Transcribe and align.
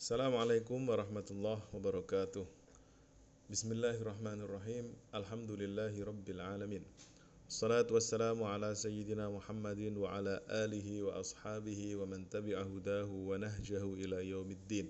Assalamualaikum 0.00 0.88
warahmatullahi 0.88 1.60
wabarakatuh. 1.76 2.48
Bismillahirrahmanirrahim. 3.52 4.96
Alhamdulillahi 5.12 6.00
rabbil 6.00 6.40
alamin. 6.40 6.80
Salatu 7.52 8.00
wassalamu 8.00 8.48
ala 8.48 8.72
sayyidina 8.72 9.28
Muhammadin 9.28 10.00
wa 10.00 10.08
ala 10.08 10.40
alihi 10.64 11.04
wa 11.04 11.20
ashabihi 11.20 12.00
wa 12.00 12.08
man 12.08 12.24
tabi'a 12.32 12.64
hudahu 12.64 13.28
wa 13.28 13.36
nahjahu 13.36 14.00
ila 14.00 14.24
yaumiddin 14.24 14.88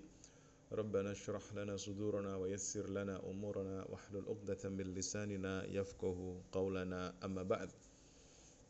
Rabbana 0.71 1.19
syrah 1.19 1.43
lana 1.59 1.75
sudurana 1.75 2.39
wa 2.39 2.47
yassir 2.47 2.87
lana 2.87 3.19
umurana 3.27 3.83
wahlul 3.91 4.31
uqdatan 4.39 4.79
min 4.79 4.95
lisanina 4.95 5.67
yafqahu 5.75 6.55
qawlana. 6.55 7.19
Amma 7.19 7.43
ba'd. 7.43 7.75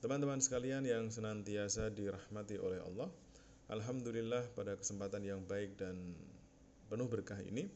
Teman-teman 0.00 0.40
sekalian 0.40 0.88
yang 0.88 1.12
senantiasa 1.12 1.92
dirahmati 1.92 2.56
oleh 2.56 2.80
Allah 2.80 3.12
Alhamdulillah 3.70 4.50
pada 4.58 4.74
kesempatan 4.74 5.22
yang 5.22 5.46
baik 5.46 5.78
dan 5.78 5.94
penuh 6.90 7.06
berkah 7.06 7.38
ini 7.38 7.70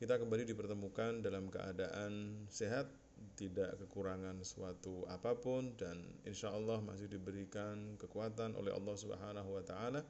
kita 0.00 0.16
kembali 0.16 0.48
dipertemukan 0.48 1.20
dalam 1.20 1.52
keadaan 1.52 2.44
sehat 2.48 2.88
tidak 3.36 3.76
kekurangan 3.76 4.40
suatu 4.40 5.04
apa 5.04 5.36
pun 5.36 5.76
dan 5.76 6.00
insya 6.24 6.48
Allah 6.48 6.80
masih 6.80 7.12
diberikan 7.12 8.00
kekuatan 8.00 8.56
oleh 8.56 8.72
Allah 8.72 8.96
Subhanahu 8.96 9.60
wa 9.60 9.60
taala 9.60 10.00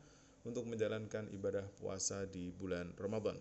untuk 0.47 0.71
menjalankan 0.71 1.27
ibadah 1.35 1.67
puasa 1.83 2.31
di 2.31 2.55
bulan 2.55 2.95
Ramadan. 2.95 3.35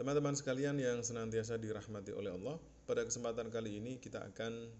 Teman-teman 0.00 0.32
sekalian 0.32 0.80
yang 0.80 1.04
senantiasa 1.04 1.60
dirahmati 1.60 2.16
oleh 2.16 2.32
Allah, 2.32 2.56
pada 2.88 3.04
kesempatan 3.04 3.52
kali 3.52 3.82
ini 3.82 4.00
kita 4.00 4.24
akan 4.32 4.70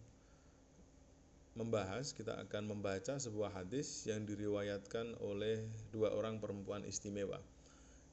membahas, 1.58 2.14
kita 2.14 2.38
akan 2.46 2.70
membaca 2.70 3.18
sebuah 3.18 3.50
hadis 3.58 4.06
yang 4.06 4.22
diriwayatkan 4.22 5.18
oleh 5.18 5.58
dua 5.90 6.14
orang 6.14 6.38
perempuan 6.38 6.86
istimewa. 6.86 7.42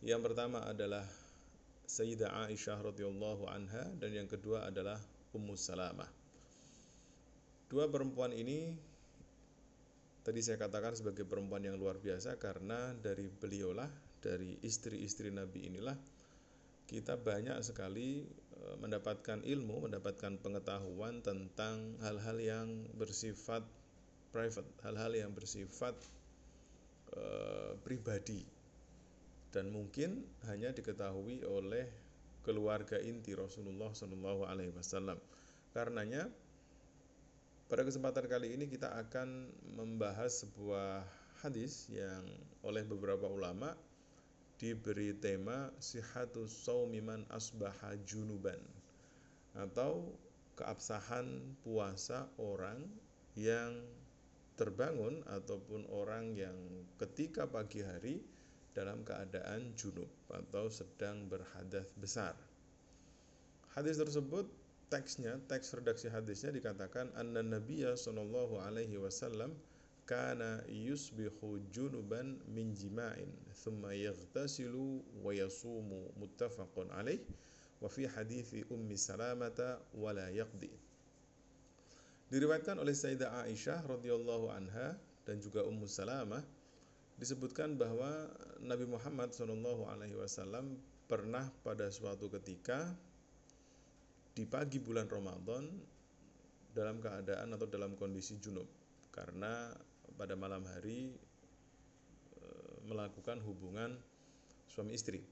Yang 0.01 0.33
pertama 0.33 0.65
adalah 0.65 1.05
Sayyidah 1.85 2.49
Aisyah 2.49 2.81
radhiyallahu 2.81 3.45
anha 3.45 3.85
dan 4.01 4.09
yang 4.17 4.25
kedua 4.25 4.65
adalah 4.65 4.97
Ummu 5.37 5.53
Salamah. 5.53 6.09
Dua 7.69 7.85
perempuan 7.85 8.33
ini 8.33 8.73
tadi 10.25 10.41
saya 10.41 10.57
katakan 10.57 10.97
sebagai 10.97 11.29
perempuan 11.29 11.61
yang 11.61 11.77
luar 11.77 12.01
biasa 12.01 12.41
karena 12.41 12.97
dari 12.97 13.29
beliaulah 13.29 13.89
dari 14.17 14.57
istri-istri 14.65 15.29
Nabi 15.29 15.69
inilah 15.69 15.93
kita 16.85 17.17
banyak 17.17 17.57
sekali 17.65 18.25
e, 18.29 18.61
mendapatkan 18.77 19.41
ilmu, 19.41 19.89
mendapatkan 19.89 20.37
pengetahuan 20.41 21.25
tentang 21.25 21.97
hal-hal 22.05 22.37
yang 22.37 22.67
bersifat 22.93 23.65
private, 24.35 24.67
hal-hal 24.83 25.15
yang 25.15 25.31
bersifat 25.31 25.95
uh, 27.15 27.71
pribadi 27.87 28.43
dan 29.55 29.71
mungkin 29.71 30.27
hanya 30.51 30.75
diketahui 30.75 31.47
oleh 31.47 31.87
keluarga 32.43 32.99
inti 32.99 33.31
Rasulullah 33.31 33.95
Shallallahu 33.95 34.43
Alaihi 34.43 34.75
Wasallam. 34.75 35.15
Karenanya 35.71 36.27
pada 37.71 37.87
kesempatan 37.87 38.27
kali 38.27 38.59
ini 38.59 38.67
kita 38.67 38.91
akan 38.91 39.47
membahas 39.79 40.43
sebuah 40.43 41.07
hadis 41.39 41.87
yang 41.87 42.27
oleh 42.67 42.83
beberapa 42.83 43.31
ulama 43.31 43.71
diberi 44.55 45.11
tema 45.17 45.71
sihatus 45.83 46.51
saumiman 46.63 47.27
asbaha 47.31 47.99
junuban 48.07 48.59
atau 49.55 50.15
keabsahan 50.55 51.27
puasa 51.63 52.27
orang 52.39 52.87
yang 53.35 53.83
terbangun 54.55 55.19
ataupun 55.27 55.83
orang 55.91 56.31
yang 56.39 56.55
ketika 56.95 57.43
pagi 57.43 57.83
hari 57.83 58.23
dalam 58.71 59.03
keadaan 59.03 59.75
junub 59.75 60.07
atau 60.31 60.67
sedang 60.71 61.27
berhadas 61.27 61.87
besar. 61.99 62.35
Hadis 63.75 63.99
tersebut 63.99 64.47
teksnya, 64.87 65.35
teks 65.51 65.75
redaksi 65.75 66.07
hadisnya 66.07 66.55
dikatakan 66.55 67.11
anna 67.19 67.43
nabiyya 67.43 67.99
sallallahu 67.99 68.63
alaihi 68.63 68.95
wasallam 68.95 69.51
kana 70.05 70.61
yusbihu 70.69 71.59
junuban 71.73 72.37
min 72.47 72.77
jima'in 72.77 73.29
thumma 73.53 73.93
yaghtasilu 73.93 75.01
wa 75.25 75.33
yasumu 75.33 76.13
muttafaqun 76.21 76.93
alaih 76.93 77.19
wa 77.81 77.89
fi 77.89 78.05
hadithi 78.05 78.65
ummi 78.69 78.93
salamata 78.97 79.81
wa 79.97 80.13
la 80.13 80.29
yaqdi. 80.29 80.69
Diriwayatkan 82.25 82.81
oleh 82.81 82.97
Sayyidah 82.97 83.45
Aisyah 83.45 83.85
radhiyallahu 83.85 84.49
anha 84.49 84.97
dan 85.29 85.37
juga 85.37 85.61
Ummu 85.61 85.85
Salamah 85.85 86.41
disebutkan 87.21 87.77
bahwa 87.77 88.29
Nabi 88.65 88.89
Muhammad 88.89 89.29
SAW 89.29 89.85
alaihi 89.89 90.17
wasallam 90.17 90.73
pernah 91.05 91.45
pada 91.61 91.89
suatu 91.93 92.29
ketika 92.33 92.93
di 94.33 94.43
pagi 94.49 94.81
bulan 94.81 95.05
Ramadan 95.05 95.69
dalam 96.73 96.97
keadaan 96.97 97.55
atau 97.55 97.69
dalam 97.69 97.93
kondisi 97.93 98.35
junub 98.41 98.67
karena 99.13 99.71
pada 100.15 100.33
malam 100.39 100.63
hari 100.63 101.15
e, 102.35 102.45
melakukan 102.87 103.39
hubungan 103.43 103.95
suami 104.71 104.95
istri. 104.95 105.23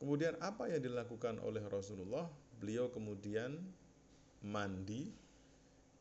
Kemudian 0.00 0.38
apa 0.40 0.70
yang 0.70 0.80
dilakukan 0.80 1.38
oleh 1.44 1.60
Rasulullah? 1.68 2.24
Beliau 2.56 2.88
kemudian 2.88 3.56
mandi 4.44 5.12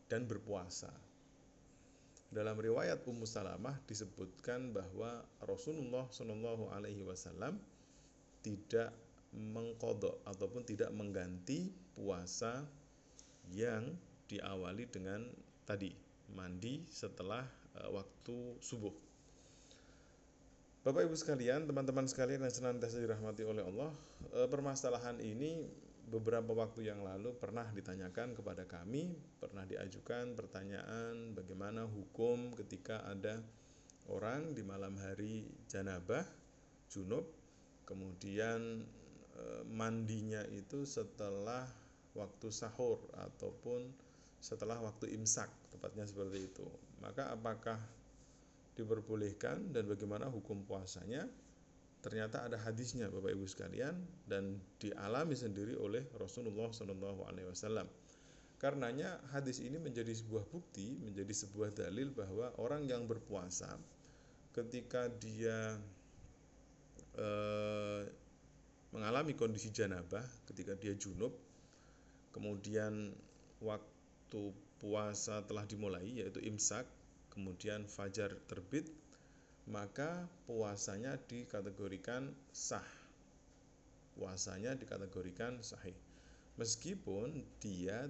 dan 0.07 0.23
berpuasa. 0.23 0.91
Dalam 2.29 2.55
riwayat 2.61 3.03
Ummu 3.09 3.25
Salamah 3.25 3.73
disebutkan 3.89 4.69
bahwa 4.69 5.25
Rasulullah 5.41 6.05
Shallallahu 6.13 6.69
Alaihi 6.69 7.01
Wasallam 7.01 7.57
tidak 8.45 8.93
mengkodok 9.33 10.21
ataupun 10.25 10.61
tidak 10.65 10.93
mengganti 10.93 11.73
puasa 11.97 12.65
yang 13.49 13.97
diawali 14.29 14.85
dengan 14.89 15.25
tadi 15.65 16.08
mandi 16.33 16.85
setelah 16.89 17.45
uh, 17.79 17.89
waktu 17.93 18.59
subuh. 18.61 18.93
Bapak 20.79 21.05
Ibu 21.05 21.15
sekalian, 21.19 21.67
teman-teman 21.67 22.07
sekalian 22.07 22.41
yang 22.41 22.53
senantiasa 22.55 23.03
dirahmati 23.03 23.43
oleh 23.43 23.63
Allah, 23.67 23.91
uh, 24.31 24.47
permasalahan 24.47 25.19
ini 25.19 25.67
beberapa 26.09 26.57
waktu 26.57 26.89
yang 26.89 27.05
lalu 27.05 27.37
pernah 27.37 27.69
ditanyakan 27.69 28.33
kepada 28.33 28.65
kami, 28.65 29.13
pernah 29.37 29.63
diajukan 29.69 30.33
pertanyaan 30.33 31.37
bagaimana 31.37 31.85
hukum 31.85 32.49
ketika 32.57 33.05
ada 33.05 33.37
orang 34.09 34.57
di 34.57 34.65
malam 34.65 34.97
hari 34.97 35.45
janabah, 35.69 36.25
junub, 36.89 37.29
kemudian 37.85 38.81
e, 39.37 39.43
mandinya 39.69 40.41
itu 40.49 40.81
setelah 40.81 41.69
waktu 42.17 42.49
sahur 42.49 42.97
ataupun 43.13 43.93
setelah 44.41 44.81
waktu 44.81 45.13
imsak 45.13 45.53
tepatnya 45.69 46.05
seperti 46.05 46.49
itu. 46.49 46.65
Maka 46.99 47.33
apakah 47.33 47.79
diperbolehkan 48.75 49.71
dan 49.71 49.85
bagaimana 49.85 50.27
hukum 50.27 50.65
puasanya? 50.65 51.27
Ternyata 51.99 52.47
ada 52.47 52.55
hadisnya 52.63 53.11
Bapak 53.11 53.35
Ibu 53.35 53.43
sekalian 53.43 53.91
dan 54.23 54.55
dialami 54.79 55.35
sendiri 55.35 55.75
oleh 55.75 56.07
Rasulullah 56.15 56.71
Shallallahu 56.71 57.27
Alaihi 57.27 57.47
Wasallam. 57.51 57.91
Karenanya 58.59 59.19
hadis 59.31 59.63
ini 59.63 59.79
menjadi 59.79 60.11
sebuah 60.11 60.47
bukti 60.51 60.99
menjadi 60.99 61.31
sebuah 61.31 61.71
dalil 61.75 62.11
bahwa 62.11 62.51
orang 62.59 62.87
yang 62.87 63.07
berpuasa 63.07 63.71
ketika 64.51 65.07
dia 65.07 65.79
eh, 67.15 68.03
mengalami 68.91 69.31
kondisi 69.39 69.71
janabah 69.71 70.23
ketika 70.51 70.75
dia 70.75 70.91
junub 70.99 71.31
kemudian 72.35 73.15
waktu 73.63 73.98
waktu 74.29 74.53
puasa 74.77 75.41
telah 75.49 75.65
dimulai 75.65 76.21
yaitu 76.21 76.37
imsak 76.45 76.85
kemudian 77.33 77.89
fajar 77.89 78.29
terbit 78.45 78.85
maka 79.65 80.29
puasanya 80.45 81.17
dikategorikan 81.25 82.29
sah. 82.53 82.85
Puasanya 84.13 84.77
dikategorikan 84.77 85.65
sahih. 85.65 85.97
Meskipun 86.61 87.41
dia 87.57 88.05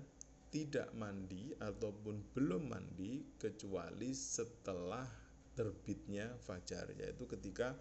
tidak 0.51 0.91
mandi 0.91 1.55
ataupun 1.55 2.19
belum 2.35 2.67
mandi 2.67 3.23
kecuali 3.39 4.11
setelah 4.11 5.07
terbitnya 5.55 6.35
fajar 6.43 6.91
yaitu 6.99 7.31
ketika 7.31 7.79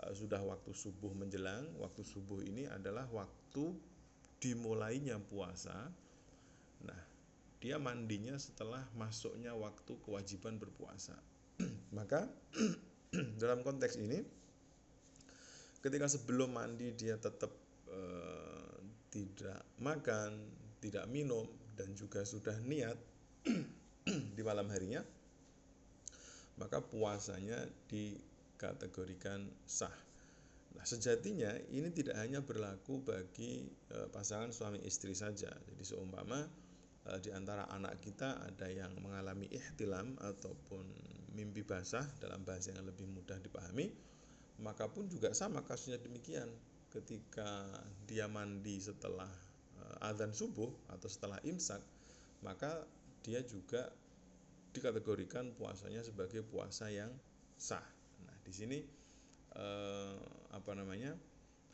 uh, 0.00 0.12
sudah 0.16 0.40
waktu 0.40 0.72
subuh 0.72 1.12
menjelang. 1.12 1.68
Waktu 1.76 2.00
subuh 2.00 2.40
ini 2.48 2.64
adalah 2.64 3.04
waktu 3.12 3.76
dimulainya 4.40 5.20
puasa. 5.20 5.92
Nah 6.84 7.13
dia 7.64 7.80
mandinya 7.80 8.36
setelah 8.36 8.84
masuknya 8.92 9.56
waktu 9.56 9.96
kewajiban 10.04 10.60
berpuasa. 10.60 11.16
Maka 11.96 12.28
dalam 13.40 13.64
konteks 13.64 13.96
ini 13.96 14.20
ketika 15.80 16.04
sebelum 16.04 16.52
mandi 16.52 16.92
dia 16.92 17.16
tetap 17.16 17.48
eh, 17.88 18.76
tidak 19.08 19.64
makan, 19.80 20.44
tidak 20.84 21.08
minum 21.08 21.48
dan 21.72 21.96
juga 21.96 22.20
sudah 22.28 22.60
niat 22.68 23.00
di 24.36 24.42
malam 24.44 24.68
harinya, 24.68 25.00
maka 26.60 26.84
puasanya 26.84 27.64
dikategorikan 27.88 29.48
sah. 29.64 29.96
Nah, 30.74 30.84
sejatinya 30.84 31.54
ini 31.70 31.88
tidak 31.94 32.18
hanya 32.18 32.42
berlaku 32.42 32.98
bagi 32.98 33.62
e, 33.94 34.10
pasangan 34.10 34.50
suami 34.50 34.82
istri 34.82 35.14
saja. 35.14 35.46
Jadi 35.54 35.82
seumpama 35.86 36.42
e, 37.06 37.10
di 37.20 37.30
antara 37.30 37.68
anak 37.72 38.00
kita 38.00 38.44
ada 38.44 38.66
yang 38.68 38.92
mengalami 39.00 39.48
ihtilam 39.52 40.16
ataupun 40.20 40.84
mimpi 41.34 41.62
basah 41.66 42.04
dalam 42.22 42.42
bahasa 42.42 42.72
yang 42.72 42.86
lebih 42.86 43.06
mudah 43.10 43.38
dipahami, 43.42 43.92
maka 44.62 44.86
pun 44.88 45.08
juga 45.10 45.32
sama 45.36 45.62
kasusnya 45.64 46.00
demikian. 46.00 46.48
Ketika 46.90 47.66
dia 48.06 48.30
mandi 48.30 48.78
setelah 48.78 49.30
e, 49.76 49.82
azan 50.08 50.32
subuh 50.32 50.70
atau 50.90 51.08
setelah 51.10 51.40
imsak, 51.42 51.82
maka 52.44 52.84
dia 53.24 53.40
juga 53.40 53.88
dikategorikan 54.74 55.54
puasanya 55.54 56.02
sebagai 56.02 56.42
puasa 56.42 56.90
yang 56.90 57.08
sah. 57.54 57.86
Nah, 58.26 58.36
di 58.42 58.52
sini 58.52 58.78
eh, 59.54 60.18
apa 60.50 60.72
namanya? 60.74 61.14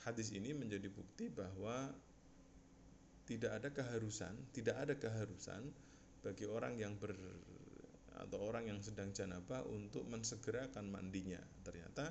Hadis 0.00 0.32
ini 0.32 0.56
menjadi 0.56 0.88
bukti 0.88 1.28
bahwa 1.28 1.92
tidak 3.30 3.62
ada 3.62 3.70
keharusan, 3.70 4.34
tidak 4.50 4.76
ada 4.82 4.94
keharusan 4.98 5.70
bagi 6.18 6.50
orang 6.50 6.74
yang 6.74 6.98
ber 6.98 7.14
atau 8.20 8.42
orang 8.42 8.68
yang 8.68 8.82
sedang 8.82 9.14
janabah 9.14 9.62
untuk 9.70 10.04
mensegerakan 10.10 10.90
mandinya. 10.90 11.38
Ternyata 11.62 12.10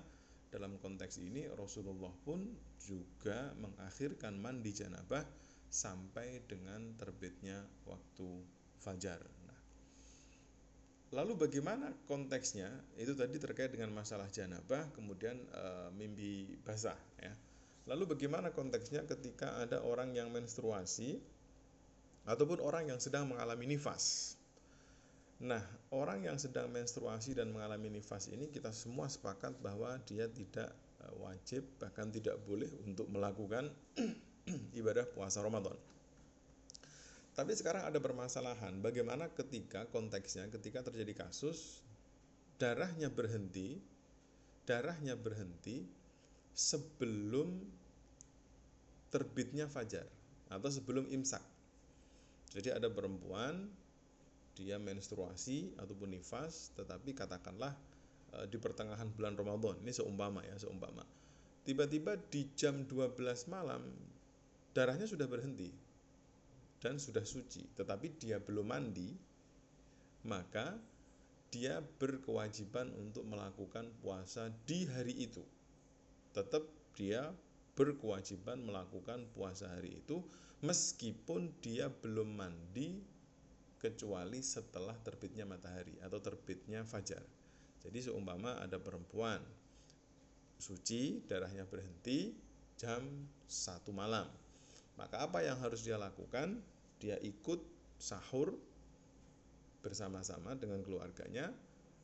dalam 0.49 0.79
konteks 0.81 1.21
ini 1.21 1.45
Rasulullah 1.53 2.09
pun 2.25 2.41
juga 2.81 3.53
mengakhirkan 3.59 4.33
mandi 4.39 4.73
janabah 4.73 5.21
sampai 5.69 6.41
dengan 6.49 6.97
terbitnya 6.97 7.61
waktu 7.85 8.41
fajar. 8.81 9.21
Nah, 9.45 9.59
lalu 11.13 11.37
bagaimana 11.37 11.93
konteksnya? 12.09 12.71
Itu 12.97 13.13
tadi 13.13 13.37
terkait 13.37 13.69
dengan 13.69 13.93
masalah 13.93 14.25
janabah, 14.33 14.89
kemudian 14.97 15.37
e, 15.37 15.65
mimpi 15.93 16.57
basah. 16.65 16.97
Ya. 17.21 17.37
Lalu 17.89 18.13
bagaimana 18.13 18.53
konteksnya 18.53 19.01
ketika 19.09 19.57
ada 19.57 19.81
orang 19.81 20.13
yang 20.13 20.29
menstruasi 20.29 21.17
ataupun 22.29 22.61
orang 22.61 22.93
yang 22.93 23.01
sedang 23.01 23.25
mengalami 23.25 23.73
nifas? 23.73 24.37
Nah, 25.41 25.63
orang 25.89 26.29
yang 26.29 26.37
sedang 26.37 26.69
menstruasi 26.69 27.33
dan 27.33 27.49
mengalami 27.49 27.89
nifas 27.89 28.29
ini 28.29 28.53
kita 28.53 28.69
semua 28.69 29.09
sepakat 29.09 29.57
bahwa 29.65 29.97
dia 30.05 30.29
tidak 30.29 30.69
eh, 31.01 31.15
wajib 31.17 31.65
bahkan 31.81 32.13
tidak 32.13 32.37
boleh 32.45 32.69
untuk 32.85 33.09
melakukan 33.09 33.73
ibadah 34.79 35.09
puasa 35.09 35.41
Ramadan. 35.41 35.73
Tapi 37.33 37.55
sekarang 37.55 37.87
ada 37.87 37.97
permasalahan, 38.03 38.83
bagaimana 38.83 39.31
ketika 39.33 39.87
konteksnya 39.89 40.51
ketika 40.51 40.85
terjadi 40.85 41.25
kasus 41.25 41.81
darahnya 42.59 43.07
berhenti, 43.07 43.79
darahnya 44.67 45.15
berhenti 45.15 45.87
sebelum 46.51 47.78
terbitnya 49.09 49.65
fajar 49.69 50.05
atau 50.49 50.69
sebelum 50.69 51.05
imsak. 51.09 51.41
Jadi 52.53 52.73
ada 52.73 52.89
perempuan 52.89 53.69
dia 54.59 54.75
menstruasi 54.75 55.71
ataupun 55.79 56.19
nifas 56.19 56.75
tetapi 56.75 57.15
katakanlah 57.15 57.71
e, 58.35 58.43
di 58.51 58.59
pertengahan 58.59 59.07
bulan 59.15 59.39
Ramadan 59.39 59.79
ini 59.79 59.95
seumpama 59.95 60.43
ya 60.43 60.59
seumpama 60.59 61.07
tiba-tiba 61.63 62.19
di 62.27 62.51
jam 62.59 62.83
12 62.83 63.15
malam 63.47 63.87
darahnya 64.75 65.07
sudah 65.07 65.31
berhenti 65.31 65.71
dan 66.83 66.99
sudah 66.99 67.23
suci 67.23 67.71
tetapi 67.79 68.19
dia 68.19 68.43
belum 68.43 68.67
mandi 68.67 69.15
maka 70.27 70.75
dia 71.49 71.79
berkewajiban 71.79 72.91
untuk 72.99 73.23
melakukan 73.31 73.87
puasa 74.03 74.51
di 74.67 74.83
hari 74.91 75.23
itu 75.23 75.41
tetap 76.35 76.67
dia 76.99 77.31
berkewajiban 77.79 78.59
melakukan 78.59 79.23
puasa 79.31 79.71
hari 79.71 80.03
itu 80.03 80.19
meskipun 80.59 81.55
dia 81.63 81.87
belum 81.87 82.35
mandi 82.35 82.99
kecuali 83.79 84.43
setelah 84.43 84.99
terbitnya 84.99 85.47
matahari 85.47 85.95
atau 86.03 86.19
terbitnya 86.19 86.83
fajar. 86.83 87.23
Jadi 87.79 88.11
seumpama 88.11 88.59
ada 88.59 88.75
perempuan 88.75 89.39
suci, 90.59 91.23
darahnya 91.23 91.63
berhenti 91.63 92.35
jam 92.75 92.99
satu 93.47 93.95
malam. 93.95 94.27
Maka 94.99 95.23
apa 95.23 95.39
yang 95.47 95.55
harus 95.63 95.87
dia 95.87 95.95
lakukan? 95.95 96.59
Dia 96.99 97.15
ikut 97.23 97.63
sahur 97.95 98.59
bersama-sama 99.79 100.59
dengan 100.59 100.83
keluarganya. 100.83 101.55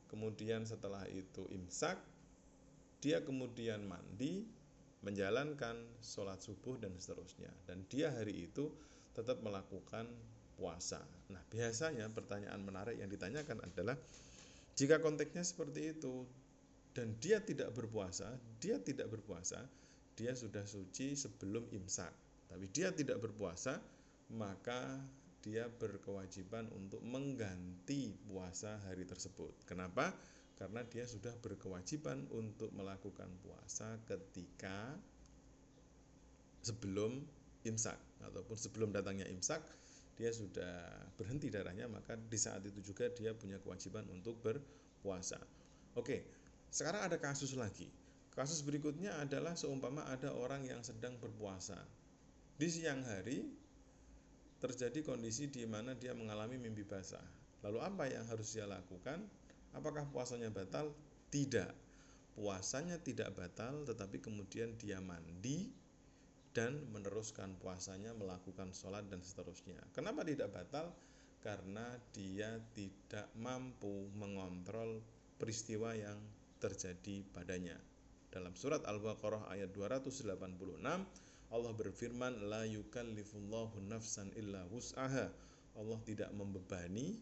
Kemudian 0.08 0.64
setelah 0.64 1.04
itu 1.12 1.44
imsak, 1.52 2.00
dia 3.04 3.20
kemudian 3.20 3.84
mandi, 3.84 4.48
menjalankan 5.06 6.02
sholat 6.02 6.42
subuh 6.42 6.74
dan 6.82 6.98
seterusnya. 6.98 7.54
Dan 7.62 7.86
dia 7.86 8.10
hari 8.10 8.50
itu 8.50 8.74
tetap 9.14 9.38
melakukan 9.46 10.10
puasa. 10.58 10.98
Nah, 11.30 11.40
biasanya 11.46 12.10
pertanyaan 12.10 12.58
menarik 12.66 12.98
yang 12.98 13.06
ditanyakan 13.06 13.62
adalah 13.62 13.94
jika 14.74 14.98
konteksnya 14.98 15.46
seperti 15.46 15.94
itu 15.94 16.26
dan 16.90 17.14
dia 17.22 17.38
tidak 17.38 17.70
berpuasa, 17.72 18.34
dia 18.58 18.82
tidak 18.82 19.08
berpuasa, 19.14 19.62
dia 20.18 20.34
sudah 20.34 20.66
suci 20.66 21.14
sebelum 21.14 21.70
imsak. 21.70 22.10
Tapi 22.50 22.66
dia 22.72 22.90
tidak 22.90 23.22
berpuasa, 23.22 23.78
maka 24.34 24.98
dia 25.44 25.70
berkewajiban 25.70 26.66
untuk 26.74 26.98
mengganti 27.06 28.16
puasa 28.26 28.82
hari 28.88 29.06
tersebut. 29.06 29.54
Kenapa? 29.62 30.10
Karena 30.56 30.80
dia 30.88 31.04
sudah 31.04 31.36
berkewajiban 31.44 32.24
untuk 32.32 32.72
melakukan 32.72 33.28
puasa 33.44 34.00
ketika 34.08 34.96
sebelum 36.64 37.22
imsak 37.68 37.98
ataupun 38.24 38.56
sebelum 38.56 38.88
datangnya 38.90 39.28
imsak 39.28 39.60
dia 40.16 40.32
sudah 40.32 40.88
berhenti 41.20 41.52
darahnya 41.52 41.86
maka 41.92 42.16
di 42.16 42.40
saat 42.40 42.64
itu 42.64 42.80
juga 42.80 43.12
dia 43.12 43.36
punya 43.36 43.60
kewajiban 43.60 44.08
untuk 44.08 44.40
berpuasa. 44.40 45.36
Oke, 45.92 46.24
sekarang 46.72 47.04
ada 47.04 47.20
kasus 47.20 47.52
lagi. 47.52 47.86
Kasus 48.32 48.64
berikutnya 48.64 49.16
adalah 49.20 49.56
seumpama 49.56 50.08
ada 50.08 50.32
orang 50.32 50.64
yang 50.64 50.80
sedang 50.80 51.16
berpuasa. 51.20 51.76
Di 52.56 52.68
siang 52.68 53.04
hari 53.04 53.44
terjadi 54.60 55.04
kondisi 55.04 55.52
di 55.52 55.68
mana 55.68 55.92
dia 55.92 56.16
mengalami 56.16 56.56
mimpi 56.56 56.84
basah. 56.84 57.24
Lalu 57.64 57.78
apa 57.80 58.04
yang 58.08 58.24
harus 58.28 58.52
dia 58.52 58.64
lakukan? 58.64 59.24
Apakah 59.76 60.08
puasanya 60.08 60.48
batal? 60.48 60.96
Tidak. 61.28 61.70
Puasanya 62.32 62.96
tidak 63.04 63.36
batal 63.36 63.84
tetapi 63.84 64.24
kemudian 64.24 64.72
dia 64.80 65.00
mandi 65.04 65.68
dan 66.56 66.80
meneruskan 66.88 67.52
puasanya, 67.60 68.16
melakukan 68.16 68.72
sholat 68.72 69.04
dan 69.12 69.20
seterusnya. 69.20 69.76
Kenapa 69.92 70.24
tidak 70.24 70.56
batal? 70.56 70.88
Karena 71.44 71.84
dia 72.16 72.56
tidak 72.72 73.28
mampu 73.36 74.08
mengontrol 74.16 75.04
peristiwa 75.36 75.92
yang 75.92 76.16
terjadi 76.56 77.20
padanya. 77.28 77.76
Dalam 78.32 78.56
surat 78.56 78.80
Al-Baqarah 78.88 79.52
ayat 79.52 79.70
286 79.76 80.80
Allah 81.52 81.72
berfirman 81.76 82.50
la 82.50 82.66
yukallifullahu 82.66 83.78
nafsan 83.86 84.32
illa 84.34 84.66
wus'aha. 84.72 85.30
Allah 85.76 85.98
tidak 86.08 86.32
membebani 86.32 87.20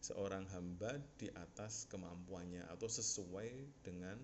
seorang 0.00 0.48
hamba 0.56 0.96
di 1.20 1.28
atas 1.28 1.84
kemampuannya 1.92 2.64
atau 2.72 2.88
sesuai 2.88 3.84
dengan 3.84 4.16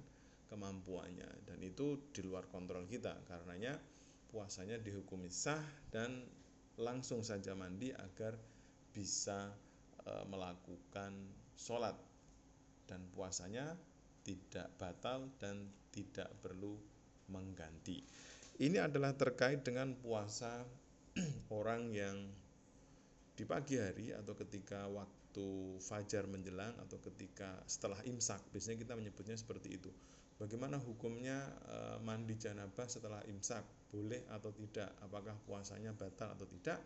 kemampuannya 0.48 1.28
dan 1.44 1.58
itu 1.60 2.00
di 2.16 2.24
luar 2.24 2.48
kontrol 2.48 2.88
kita 2.88 3.12
karenanya 3.28 3.76
puasanya 4.32 4.80
dihukumi 4.80 5.28
sah 5.28 5.60
dan 5.92 6.24
langsung 6.80 7.20
saja 7.20 7.52
mandi 7.52 7.92
agar 7.92 8.36
bisa 8.92 9.52
e, 10.04 10.12
melakukan 10.28 11.12
sholat 11.56 11.96
dan 12.88 13.00
puasanya 13.12 13.76
tidak 14.24 14.72
batal 14.80 15.28
dan 15.40 15.68
tidak 15.92 16.28
perlu 16.40 16.76
mengganti. 17.32 18.02
Ini 18.56 18.88
adalah 18.88 19.12
terkait 19.12 19.60
dengan 19.64 19.92
puasa 19.96 20.64
orang 21.58 21.92
yang 21.92 22.16
di 23.36 23.44
pagi 23.44 23.76
hari 23.76 24.16
atau 24.16 24.32
ketika 24.32 24.88
waktu 24.88 25.25
fajar 25.82 26.24
menjelang 26.30 26.72
atau 26.84 27.00
ketika 27.02 27.60
setelah 27.66 27.98
imsak 28.06 28.40
biasanya 28.54 28.80
kita 28.80 28.94
menyebutnya 28.96 29.36
seperti 29.36 29.76
itu 29.76 29.90
Bagaimana 30.36 30.76
hukumnya 30.76 31.48
e, 31.64 31.76
mandi 32.04 32.36
janabah 32.36 32.84
setelah 32.84 33.24
imsak? 33.24 33.64
Boleh 33.88 34.20
atau 34.28 34.52
tidak? 34.52 34.92
Apakah 35.00 35.32
puasanya 35.48 35.96
batal 35.96 36.36
atau 36.36 36.44
tidak? 36.44 36.76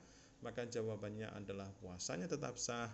Maka 0.46 0.70
jawabannya 0.70 1.26
adalah 1.34 1.66
puasanya 1.82 2.30
tetap 2.30 2.54
sah 2.54 2.86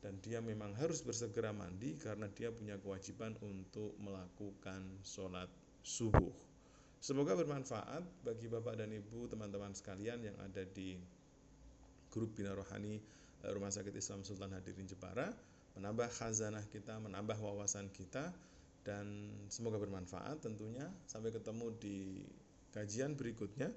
dan 0.00 0.16
dia 0.24 0.40
memang 0.40 0.72
harus 0.80 1.04
bersegera 1.04 1.52
mandi 1.52 2.00
karena 2.00 2.32
dia 2.32 2.48
punya 2.48 2.80
kewajiban 2.80 3.36
untuk 3.44 3.92
melakukan 4.00 4.80
sholat 5.04 5.52
subuh. 5.84 6.32
Semoga 7.04 7.36
bermanfaat 7.36 8.24
bagi 8.24 8.48
Bapak 8.48 8.80
dan 8.80 8.96
Ibu 8.96 9.28
teman-teman 9.28 9.76
sekalian 9.76 10.24
yang 10.24 10.36
ada 10.40 10.64
di 10.64 10.96
grup 12.08 12.32
Bina 12.32 12.56
Rohani 12.56 12.96
Rumah 13.44 13.72
Sakit 13.72 13.96
Islam 13.96 14.20
Sultan 14.26 14.52
Hadirin 14.52 14.84
Jepara 14.84 15.32
menambah 15.78 16.10
khazanah 16.12 16.64
kita, 16.68 16.98
menambah 17.00 17.38
wawasan 17.40 17.88
kita 17.94 18.34
dan 18.82 19.06
semoga 19.52 19.76
bermanfaat 19.78 20.42
tentunya 20.42 20.88
sampai 21.06 21.30
ketemu 21.30 21.66
di 21.78 22.26
kajian 22.74 23.14
berikutnya. 23.14 23.70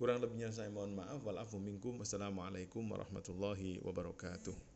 Kurang 0.00 0.24
lebihnya 0.24 0.48
saya 0.48 0.72
mohon 0.72 0.96
maaf. 0.96 1.20
Walafu 1.20 1.60
minkum. 1.60 2.00
Wassalamualaikum 2.00 2.80
warahmatullahi 2.88 3.84
wabarakatuh. 3.84 4.69